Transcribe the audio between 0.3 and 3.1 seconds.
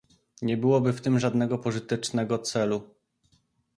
Nie byłoby w tym żadnego pożytecznego celu